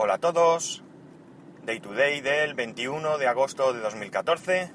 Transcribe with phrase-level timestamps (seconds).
[0.00, 0.84] Hola a todos.
[1.64, 4.70] Day to day del 21 de agosto de 2014.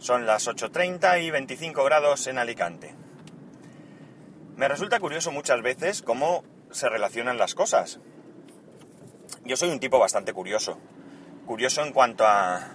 [0.00, 2.92] Son las 8.30 y 25 grados en Alicante.
[4.56, 6.42] Me resulta curioso muchas veces cómo
[6.72, 8.00] se relacionan las cosas.
[9.44, 10.76] Yo soy un tipo bastante curioso.
[11.46, 12.72] Curioso en cuanto a,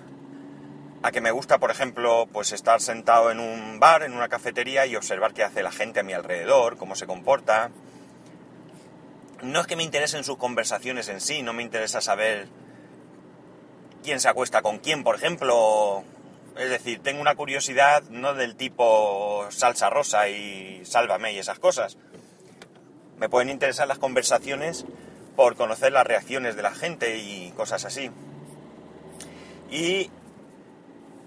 [1.01, 4.85] a que me gusta, por ejemplo, pues estar sentado en un bar, en una cafetería
[4.85, 7.71] y observar qué hace la gente a mi alrededor, cómo se comporta
[9.43, 12.47] no es que me interesen sus conversaciones en sí, no me interesa saber
[14.03, 16.03] quién se acuesta con quién, por ejemplo.
[16.57, 21.97] Es decir, tengo una curiosidad no del tipo salsa rosa y sálvame y esas cosas.
[23.17, 24.85] Me pueden interesar las conversaciones
[25.35, 28.11] por conocer las reacciones de la gente y cosas así.
[29.71, 30.11] Y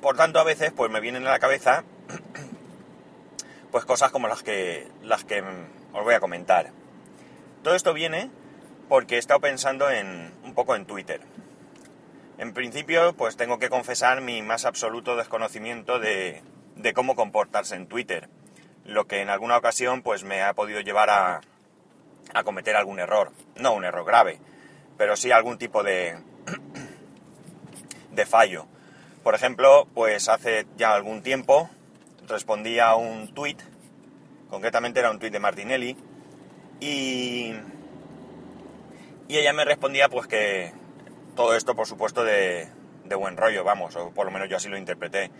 [0.01, 1.83] por tanto a veces pues me vienen a la cabeza
[3.73, 5.43] pues cosas como las que las que
[5.93, 6.71] os voy a comentar.
[7.67, 8.31] Todo esto viene
[8.89, 11.21] porque he estado pensando en un poco en Twitter.
[12.39, 16.45] En principio, pues tengo que confesar mi más absoluto desconocimiento de,
[16.95, 18.29] cómo comportarse en Twitter,
[18.85, 21.41] lo que en alguna ocasión pues me ha podido llevar a,
[22.45, 24.39] cometer algún error, no un error grave,
[24.97, 26.21] pero sí algún tipo de,
[28.13, 28.67] de fallo.
[29.25, 31.69] Por ejemplo, pues hace ya algún tiempo
[32.29, 33.57] respondí a un tweet,
[34.51, 35.97] concretamente era un tweet de Martinelli,
[36.81, 37.55] y,
[39.29, 40.73] y ella me respondía pues que
[41.35, 42.69] todo esto por supuesto de,
[43.09, 45.31] de buen rollo, vamos, o por lo menos yo así lo interpreté.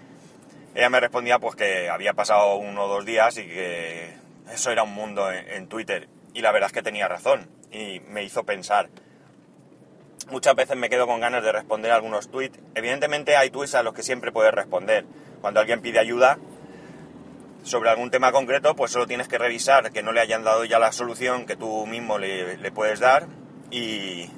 [0.75, 4.15] Ella me respondía pues que había pasado uno o dos días y que
[4.53, 6.09] eso era un mundo en, Twitter.
[6.35, 8.89] Y la verdad es que tenía razón y me hizo pensar.
[10.31, 12.59] Muchas veces me quedo con ganas de responder algunos tweets.
[12.75, 15.05] Evidentemente hay tweets a los que siempre puedes responder.
[15.41, 16.39] Cuando alguien pide ayuda,
[17.67, 20.79] sobre algún tema concreto, pues solo tienes que revisar que no le hayan dado ya
[20.79, 23.27] la solución que tú mismo le, puedes dar
[23.73, 24.31] y,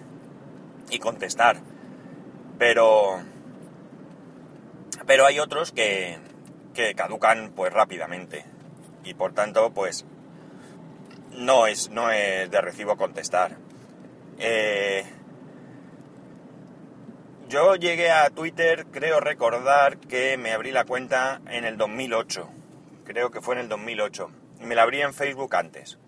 [0.89, 1.59] y, contestar.
[2.59, 3.21] Pero,
[5.07, 6.19] pero hay otros que,
[6.73, 8.47] que caducan pues rápidamente
[9.05, 10.07] y por tanto pues
[11.33, 13.59] no es, no es de recibo contestar.
[14.39, 15.05] Eh,
[17.51, 22.58] yo llegué a Twitter, creo recordar que me abrí la cuenta en el 2008
[23.09, 24.31] creo que fue en el 2008.
[24.61, 25.99] Y me la abrí en Facebook antes.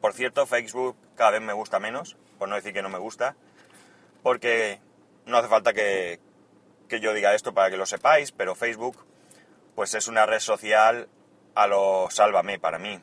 [0.00, 3.36] Por cierto, Facebook cada vez me gusta menos, por no decir que no me gusta,
[4.22, 4.80] porque
[5.24, 6.20] no hace falta que,
[6.88, 8.96] que yo diga esto para que lo sepáis, pero Facebook
[9.74, 11.08] pues es una red social
[11.54, 13.00] a lo sálvame para mí.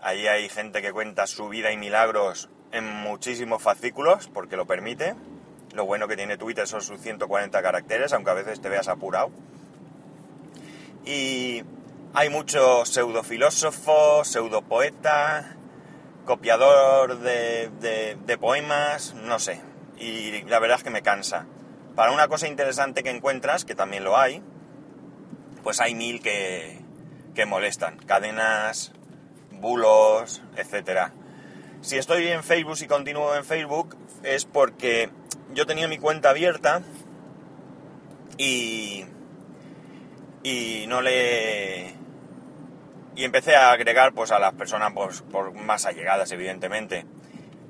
[0.00, 5.14] Ahí hay gente que cuenta su vida y milagros en muchísimos fascículos, porque lo permite.
[5.74, 9.30] Lo bueno que tiene Twitter son sus 140 caracteres, aunque a veces te veas apurado.
[11.04, 11.62] Y
[12.12, 15.56] hay mucho pseudofilósofo, pseudopoeta,
[16.24, 17.70] copiador de,
[18.26, 19.60] de, poemas, no sé.
[19.98, 21.46] Y la verdad es que me cansa.
[21.94, 24.42] Para una cosa interesante que encuentras, que también lo hay,
[25.62, 26.80] pues hay mil que,
[27.34, 27.98] que molestan.
[27.98, 28.92] Cadenas,
[29.52, 31.12] bulos, etc.
[31.80, 35.10] Si estoy en Facebook y continúo en Facebook es porque
[35.54, 36.82] yo tenía mi cuenta abierta
[38.36, 39.04] y,
[40.42, 41.99] y no le
[43.16, 47.06] y empecé a agregar pues a las personas pues, por más allegadas evidentemente.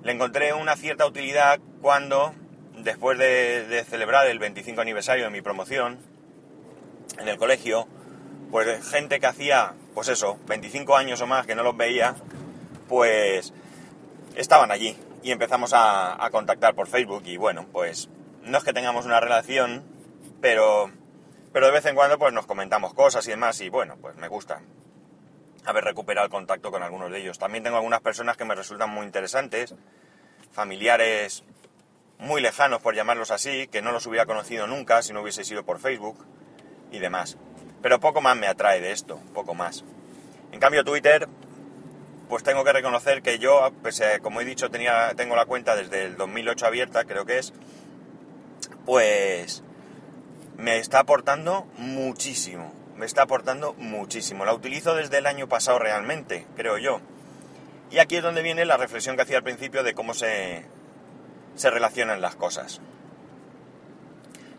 [0.03, 2.35] Le encontré una cierta utilidad cuando
[2.79, 5.99] después de, celebrar el 25 aniversario de mi promoción
[7.19, 7.87] en el colegio
[8.51, 12.17] pues gente que hacía pues eso 25 años o más que no los veía
[12.89, 13.53] pues
[14.35, 18.09] estaban allí y empezamos a, a contactar por Facebook y bueno pues
[18.43, 19.85] no es que tengamos una relación
[20.41, 20.91] pero
[21.53, 24.29] pero de vez en cuando pues nos comentamos cosas y demás y bueno pues me
[24.29, 24.63] gusta
[25.65, 27.39] haber recuperado el contacto con algunos de ellos.
[27.39, 29.75] También tengo algunas personas que me resultan muy interesantes,
[30.53, 31.45] familiares
[32.19, 35.65] muy lejanos, por llamarlos así, que no los hubiera conocido nunca si no hubiese sido
[35.65, 36.27] por Facebook
[36.93, 37.39] y demás.
[37.83, 39.85] Pero poco más me atrae de esto, poco más.
[40.53, 41.29] En cambio Twitter,
[42.29, 43.73] pues tengo que reconocer que yo,
[44.23, 47.53] como he dicho, tenía, tengo la cuenta desde el 2008 abierta, creo que es,
[48.85, 49.63] pues
[50.59, 54.45] me está aportando muchísimo, me está aportando muchísimo.
[54.45, 57.01] La utilizo desde el año pasado realmente, creo yo.
[57.91, 60.67] Y aquí es donde viene la reflexión que hacía al principio de cómo se,
[61.55, 62.83] se relacionan las cosas.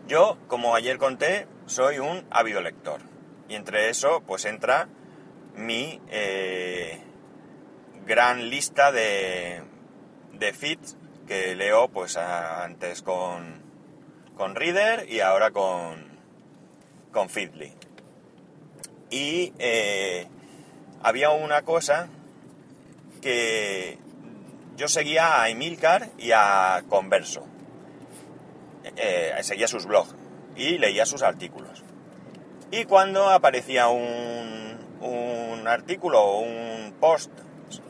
[0.08, 3.00] Yo, como ayer conté, soy un ávido lector.
[3.48, 4.88] Y entre eso, pues entra
[5.54, 7.00] mi eh,
[8.06, 9.62] gran lista de,
[10.32, 10.96] de feeds
[11.28, 13.62] que leo pues antes con,
[14.36, 16.18] con Reader y ahora con,
[17.12, 17.72] con Feedly.
[19.12, 20.26] Y eh,
[21.02, 22.08] había una cosa
[23.20, 23.98] que
[24.76, 27.46] yo seguía a Emilcar y a Converso.
[28.96, 30.14] Eh, seguía sus blogs
[30.56, 31.84] y leía sus artículos.
[32.70, 37.30] Y cuando aparecía un, un artículo o un post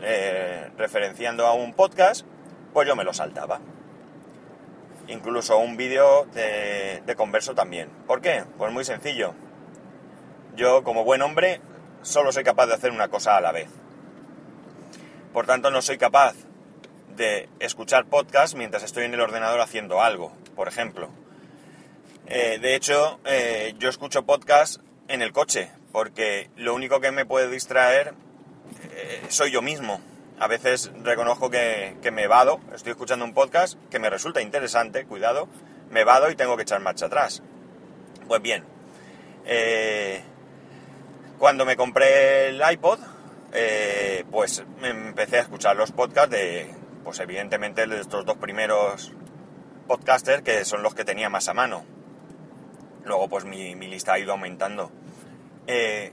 [0.00, 2.26] eh, referenciando a un podcast,
[2.72, 3.60] pues yo me lo saltaba.
[5.06, 7.90] Incluso un vídeo de, de converso también.
[8.08, 8.44] ¿Por qué?
[8.58, 9.34] Pues muy sencillo.
[10.54, 11.60] Yo, como buen hombre,
[12.02, 13.68] solo soy capaz de hacer una cosa a la vez.
[15.32, 16.34] Por tanto, no soy capaz
[17.16, 21.08] de escuchar podcast mientras estoy en el ordenador haciendo algo, por ejemplo.
[22.26, 27.24] Eh, de hecho, eh, yo escucho podcast en el coche, porque lo único que me
[27.24, 28.14] puede distraer
[28.94, 30.00] eh, soy yo mismo.
[30.38, 35.48] A veces reconozco que, me vado, estoy escuchando un podcast que me resulta interesante, cuidado,
[35.90, 37.42] me vado y tengo que echar marcha atrás.
[38.26, 38.64] Pues bien,
[41.42, 43.00] cuando me compré el iPod,
[44.30, 46.72] pues empecé a escuchar los podcasts de,
[47.02, 49.10] pues evidentemente de estos dos primeros
[49.88, 51.84] podcasters que son los que tenía más a mano.
[53.04, 54.92] Luego pues mi, lista ha ido aumentando.
[55.66, 56.12] Eh,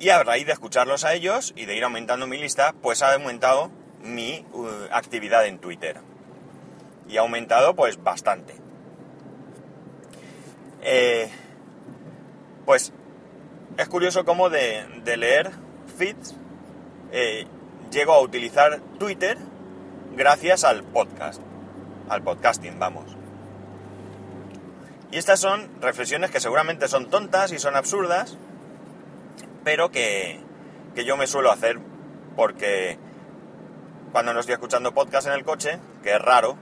[0.00, 3.14] y a raíz de escucharlos a ellos y de ir aumentando mi lista, pues ha
[3.14, 3.70] aumentado
[4.02, 6.00] mi uh, actividad en Twitter.
[7.08, 8.56] Y ha aumentado pues bastante.
[10.82, 11.30] Eh,
[12.66, 12.92] pues
[13.80, 14.84] es curioso cómo de,
[15.16, 15.50] leer
[15.96, 16.34] feeds
[17.12, 17.46] eh,
[17.90, 19.38] llego a utilizar Twitter
[20.14, 21.40] gracias al podcast,
[22.10, 23.16] al podcasting, vamos.
[25.10, 28.36] Y estas son reflexiones que seguramente son tontas y son absurdas,
[29.64, 30.40] pero que,
[30.94, 31.80] que yo me suelo hacer
[32.36, 32.98] porque
[34.12, 36.58] cuando no estoy escuchando podcast en el coche, que es raro,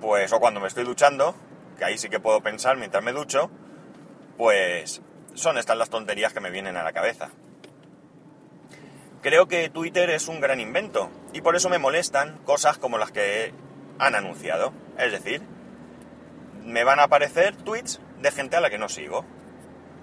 [0.00, 1.34] pues o cuando me estoy duchando,
[1.76, 3.50] que ahí sí que puedo pensar mientras me ducho,
[4.38, 5.02] pues
[5.36, 7.30] son estas las tonterías que me vienen a la cabeza.
[9.22, 13.12] Creo que Twitter es un gran invento y por eso me molestan cosas como las
[13.12, 13.52] que
[13.98, 14.72] han anunciado.
[14.98, 15.42] Es decir,
[16.64, 19.24] me van a aparecer tweets de gente a la que no sigo.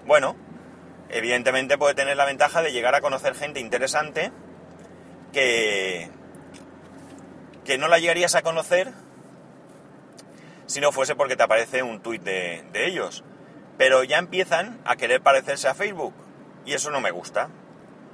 [0.06, 0.36] Bueno,
[1.08, 4.30] evidentemente puede tener la ventaja de llegar a conocer gente interesante
[5.32, 6.10] que,
[7.64, 8.92] que no la llegarías a conocer
[10.66, 13.24] si no fuese porque te aparece un tweet de, de ellos.
[13.78, 16.14] Pero ya empiezan a querer parecerse a Facebook
[16.64, 17.50] y eso no me gusta.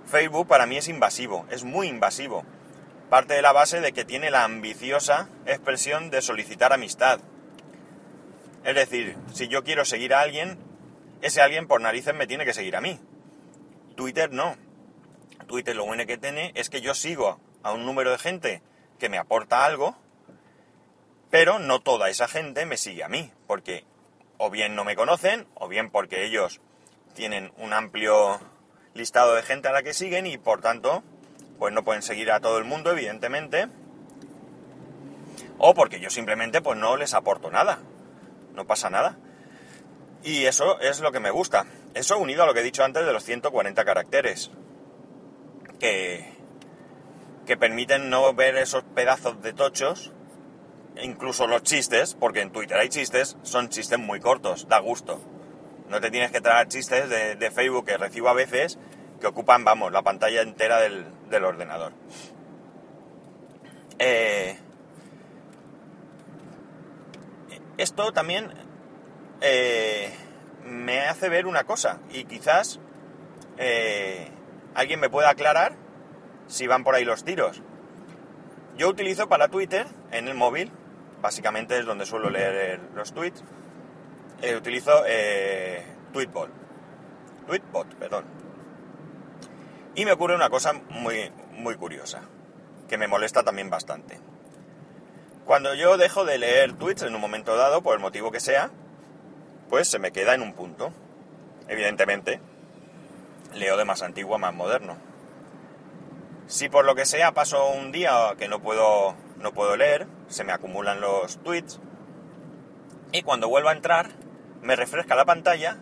[0.06, 2.44] Facebook para mí es invasivo, es muy invasivo.
[3.08, 7.20] Parte de la base de que tiene la ambiciosa expresión de solicitar amistad.
[8.64, 10.58] Es decir, si yo quiero seguir a alguien,
[11.22, 12.98] ese alguien por narices me tiene que seguir a mí.
[13.96, 14.56] Twitter no.
[15.46, 18.62] Twitter lo bueno que tiene es que yo sigo a un número de gente
[18.98, 19.96] que me aporta algo,
[21.30, 23.84] pero no toda esa gente me sigue a mí, porque
[24.42, 26.62] o bien no me conocen, o bien porque ellos
[27.14, 28.40] tienen un amplio
[28.94, 31.02] listado de gente a la que siguen y por tanto,
[31.58, 33.68] pues no pueden seguir a todo el mundo, evidentemente.
[35.58, 37.80] O porque yo simplemente pues no les aporto nada.
[38.54, 39.18] No pasa nada.
[40.22, 41.66] Y eso es lo que me gusta.
[41.92, 44.50] Eso unido a lo que he dicho antes de los 140 caracteres.
[45.78, 46.32] Que,
[47.44, 50.12] que permiten no ver esos pedazos de tochos.
[50.96, 55.20] Incluso los chistes, porque en Twitter hay chistes, son chistes muy cortos, da gusto.
[55.88, 58.78] No te tienes que traer chistes de, Facebook que recibo a veces
[59.20, 61.92] que ocupan, vamos, la pantalla entera del, ordenador.
[63.98, 64.58] Eh,
[67.76, 68.52] esto también
[69.40, 70.10] eh,
[70.64, 72.80] me hace ver una cosa y quizás
[73.58, 74.28] eh,
[74.74, 75.74] alguien me pueda aclarar
[76.46, 77.62] si van por ahí los tiros.
[78.76, 80.72] Yo utilizo para Twitter en el móvil,
[81.20, 83.42] básicamente es donde suelo leer los tweets,
[84.42, 86.50] eh, utilizo eh, Tweetbot.
[87.46, 88.24] Tweetbot, perdón.
[89.94, 92.22] Y me ocurre una cosa muy, muy curiosa,
[92.88, 94.20] que me molesta también bastante.
[95.44, 98.70] Cuando yo dejo de leer tweets en un momento dado, por el motivo que sea,
[99.68, 100.92] pues se me queda en un punto.
[101.68, 102.40] Evidentemente,
[103.54, 104.96] leo de más antiguo a más moderno.
[106.46, 110.44] Si por lo que sea paso un día que no puedo, no puedo leer, se
[110.44, 111.80] me acumulan los tweets,
[113.12, 114.08] y cuando vuelvo a entrar,
[114.62, 115.78] me refresca la pantalla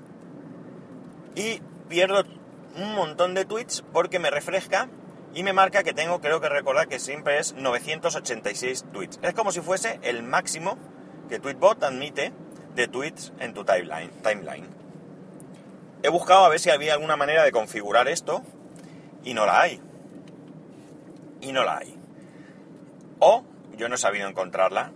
[1.34, 2.24] y pierdo
[2.76, 4.88] un montón de tweets porque me refresca
[5.34, 9.18] y me marca que tengo, creo que recordar que siempre es 986 tweets.
[9.22, 10.78] Es como si fuese el máximo
[11.28, 12.32] que Tweetbot admite
[12.74, 14.10] de tweets en tu timeline.
[14.22, 14.66] timeline.
[16.02, 18.42] He buscado a ver si había alguna manera de configurar esto
[19.22, 19.82] y no la hay.
[21.40, 21.94] Y no la hay.
[23.18, 23.44] O
[23.78, 24.92] yo no he sabido encontrarla.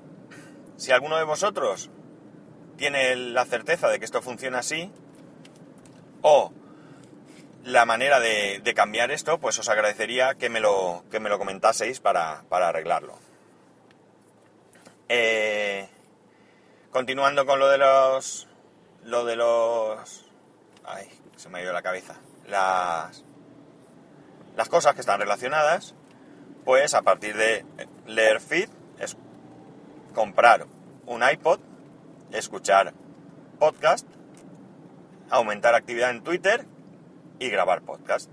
[0.76, 1.90] Si alguno de vosotros
[2.76, 4.92] tiene la certeza de que esto funciona así,
[6.20, 6.52] o
[7.64, 12.00] la manera de, cambiar esto, pues os agradecería que me lo, que me lo comentaseis
[12.00, 13.18] para, arreglarlo.
[15.08, 15.88] Eh,
[16.90, 18.48] continuando con lo de los...
[19.04, 20.26] Lo de los...
[20.84, 22.16] Ay, se me ha ido la cabeza.
[22.46, 23.24] Las...
[24.56, 25.94] Las cosas que están relacionadas,
[26.64, 27.64] pues a partir de
[28.06, 28.68] leer feed,
[28.98, 29.16] es
[30.14, 30.66] comprar
[31.06, 31.60] un iPod,
[32.32, 32.92] escuchar
[33.58, 34.06] podcast,
[35.30, 36.66] aumentar actividad en Twitter
[37.38, 38.30] y grabar podcast.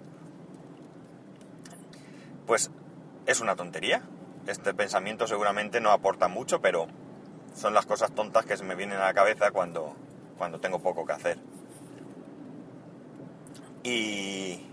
[2.46, 2.72] Pues
[3.26, 4.02] es una tontería.
[4.48, 6.88] Este pensamiento seguramente no aporta mucho, pero
[7.54, 9.96] son las cosas tontas que se me vienen a la cabeza cuando,
[10.38, 11.40] cuando tengo poco que hacer.
[13.84, 14.66] Y,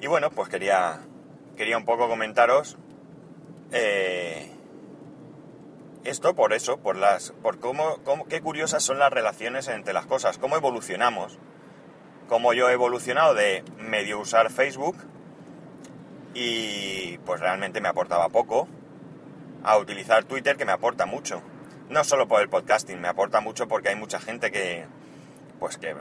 [0.00, 1.00] y bueno, pues quería,
[1.56, 2.76] quería un poco comentaros
[3.74, 4.50] eh,
[6.04, 10.06] esto por eso, por las, por cómo, cómo, qué curiosas son las relaciones entre las
[10.06, 11.38] cosas, cómo evolucionamos
[12.28, 14.96] cómo yo he evolucionado de medio usar Facebook
[16.34, 18.68] y pues realmente me aportaba poco
[19.62, 21.42] a utilizar Twitter que me aporta mucho.
[21.88, 24.86] No solo por el podcasting, me aporta mucho porque hay mucha gente que
[25.58, 25.94] pues que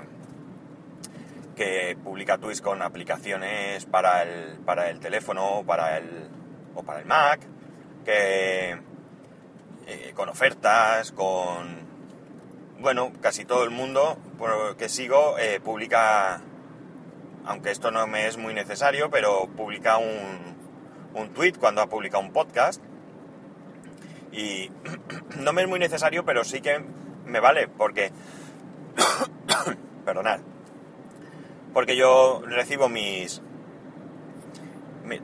[1.56, 6.28] que publica tweets con aplicaciones para el, para el teléfono para el,
[6.74, 7.42] o para el Mac,
[8.04, 8.80] que
[9.88, 11.84] eh, con ofertas, con
[12.80, 14.18] bueno, casi todo el mundo
[14.78, 16.42] que sigo eh, publica,
[17.46, 20.54] aunque esto no me es muy necesario, pero publica un,
[21.14, 22.82] un tweet cuando ha publicado un podcast.
[24.32, 24.70] Y
[25.40, 26.84] no me es muy necesario, pero sí que
[27.26, 28.12] me vale, porque...
[30.06, 30.42] perdonad.
[31.74, 33.42] Porque yo recibo mis...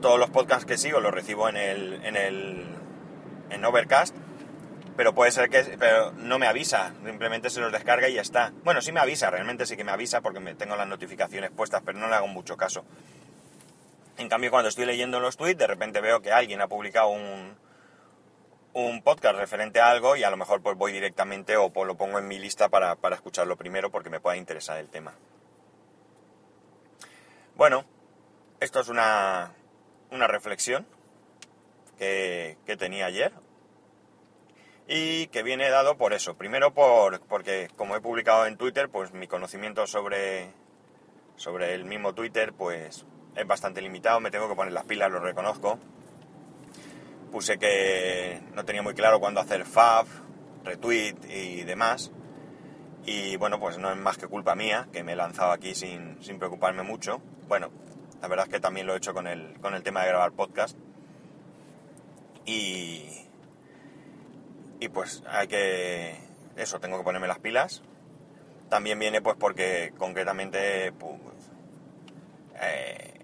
[0.00, 2.04] todos los podcasts que sigo los recibo en el...
[2.04, 2.66] en el...
[3.50, 4.16] en Overcast
[4.96, 8.52] pero puede ser que pero no me avisa, simplemente se los descarga y ya está.
[8.64, 11.80] Bueno, sí me avisa, realmente sí que me avisa porque me tengo las notificaciones puestas,
[11.82, 12.84] pero no le hago mucho caso.
[14.18, 17.56] En cambio, cuando estoy leyendo los tweets, de repente veo que alguien ha publicado un,
[18.74, 22.18] un podcast referente a algo y a lo mejor pues voy directamente o lo pongo
[22.18, 25.14] en mi lista para, escucharlo primero porque me pueda interesar el tema.
[27.56, 27.84] Bueno,
[28.60, 29.52] esto es una,
[30.10, 30.86] una reflexión
[31.98, 33.32] que, que tenía ayer,
[34.92, 36.36] y que viene dado por eso.
[36.36, 40.52] Primero por, porque como he publicado en Twitter, pues mi conocimiento sobre,
[41.36, 45.20] sobre el mismo Twitter pues es bastante limitado, me tengo que poner las pilas, lo
[45.20, 45.78] reconozco.
[47.30, 50.06] Puse que no tenía muy claro cuándo hacer fab,
[50.64, 52.10] retweet y demás.
[53.06, 56.20] Y bueno, pues no es más que culpa mía, que me he lanzado aquí sin,
[56.20, 57.22] sin preocuparme mucho.
[57.46, 57.70] Bueno,
[58.20, 60.32] la verdad es que también lo he hecho con el, con el tema de grabar
[60.32, 60.76] podcast.
[62.44, 63.26] Y,
[64.78, 66.18] y pues hay que...
[66.56, 67.82] Eso, tengo que ponerme las pilas.
[68.68, 70.92] También viene pues porque concretamente...
[70.92, 71.14] Pues,
[72.60, 73.20] eh,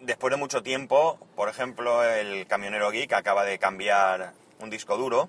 [0.00, 5.28] después de mucho tiempo, por ejemplo, el camionero geek acaba de cambiar un disco duro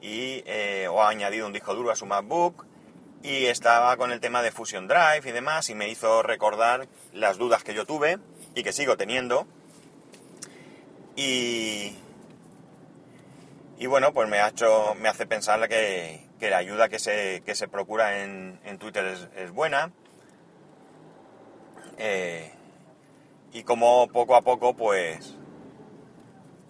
[0.00, 2.66] y eh, o ha añadido un disco duro a su MacBook
[3.24, 7.38] y estaba con el tema de Fusion Drive y demás y me hizo recordar las
[7.38, 8.18] dudas que yo tuve
[8.54, 9.48] y que sigo teniendo
[11.16, 11.96] y,
[13.78, 17.68] y bueno, pues me, ha hecho, me hace pensar que, la ayuda que se, se
[17.68, 19.92] procura en, Twitter es, buena.
[21.96, 22.52] Eh,
[23.52, 25.36] y como poco a poco, pues,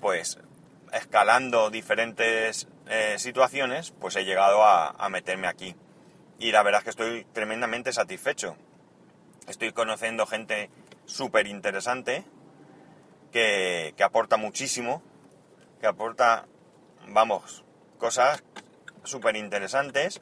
[0.01, 0.39] pues
[0.93, 5.75] escalando diferentes eh, situaciones, pues he llegado a, meterme aquí.
[6.39, 8.57] Y la verdad es que estoy tremendamente satisfecho.
[9.47, 10.71] Estoy conociendo gente
[11.07, 12.25] súper interesante,
[13.33, 15.03] que, que aporta muchísimo,
[15.81, 16.47] que aporta
[17.09, 17.65] vamos,
[17.99, 18.43] cosas
[19.05, 20.21] súper interesantes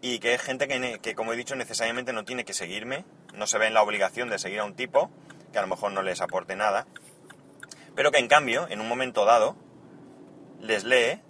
[0.00, 3.58] y que es gente que, como he dicho, necesariamente no tiene que seguirme, no se
[3.58, 5.10] ve en la obligación de seguir a un tipo
[5.52, 6.86] que a lo mejor no les aporte nada,
[7.94, 9.56] pero que en cambio, en un momento dado,
[10.60, 11.20] les lee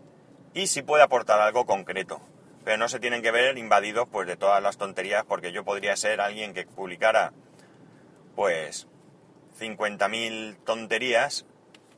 [0.54, 2.20] y sí puede aportar algo concreto,
[2.66, 5.94] pero no se tienen que ver invadidos pues de todas las tonterías porque yo podría
[5.94, 7.32] ser alguien que publicara
[8.34, 8.88] pues
[9.60, 11.46] 50.000 tonterías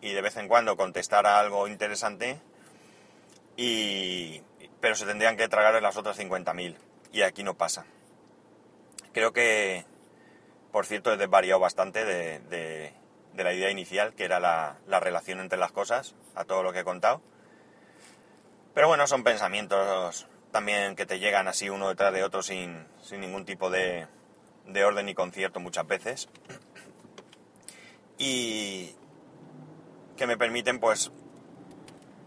[0.03, 2.39] y de vez en cuando contestara algo interesante,
[3.57, 4.43] y,
[4.79, 6.77] pero se tendrían que tragar las otras 50.000
[7.13, 7.87] y aquí no pasa.
[9.15, 9.87] Creo que,
[10.71, 12.93] por cierto, he desvariado bastante de,
[13.35, 16.81] la idea inicial, que era la, la, relación entre las cosas, a todo lo que
[16.81, 17.23] he contado.
[18.75, 23.21] Pero bueno, son pensamientos también que te llegan así uno detrás de otro sin, sin
[23.21, 24.07] ningún tipo de,
[24.67, 26.29] de orden y concierto muchas veces.
[28.19, 28.95] Y,
[30.19, 31.11] que me permiten pues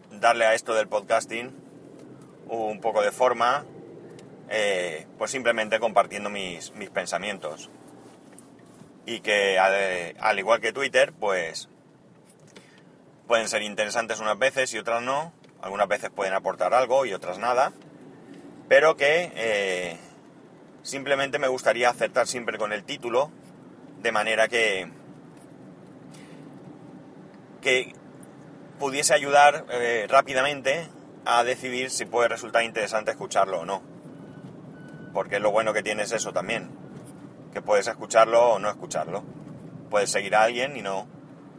[0.10, 1.52] darle a esto del podcasting
[2.48, 3.66] un poco de forma,
[4.50, 7.70] eh, pues simplemente compartiendo mis, mis pensamientos.
[9.06, 11.70] Y que al, al igual que Twitter, pues
[13.28, 15.34] pueden ser interesantes unas veces y otras no.
[15.62, 17.72] Algunas veces pueden aportar algo y otras nada.
[18.72, 19.98] Pero que eh,
[20.82, 23.30] simplemente me gustaría acertar siempre con el título.
[24.02, 24.90] De manera que,
[27.60, 27.94] que
[28.80, 30.88] pudiese ayudar eh, rápidamente
[31.26, 33.82] a decidir si puede resultar interesante escucharlo o no.
[35.14, 36.70] Porque lo bueno que tiene es eso también.
[37.52, 39.22] Que puedes escucharlo o no escucharlo.
[39.90, 41.08] Puedes seguir a alguien y no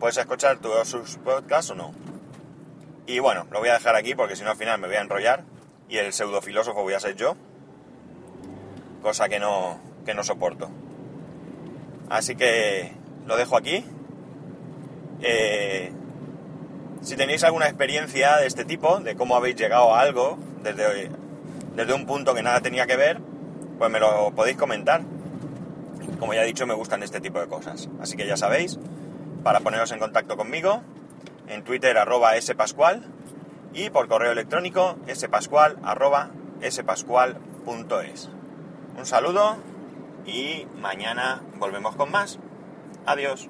[0.00, 1.92] puedes escuchar todos sus podcasts o no.
[3.06, 5.02] Y bueno, lo voy a dejar aquí porque si no al final me voy a
[5.02, 5.51] enrollar
[5.92, 7.36] y el pseudo filósofo voy a ser yo.
[9.02, 10.70] Cosa que no, que no soporto.
[12.08, 12.92] Así que
[13.26, 13.84] lo dejo aquí.
[15.20, 15.92] Eh,
[17.02, 21.10] si tenéis alguna experiencia de este tipo, de cómo habéis llegado a algo desde,
[21.76, 23.20] desde un punto que nada tenía que ver,
[23.76, 25.02] pues me lo podéis comentar.
[26.18, 27.90] Como ya he dicho, me gustan este tipo de cosas.
[28.00, 28.78] Así que ya sabéis,
[29.42, 30.80] para poneros en contacto conmigo,
[31.48, 33.04] en Twitter arroba spascual
[33.74, 34.96] y por correo electrónico
[36.70, 38.30] spascual.es.
[38.96, 39.56] Un saludo
[40.26, 42.38] y mañana volvemos con más.
[43.06, 43.48] Adiós.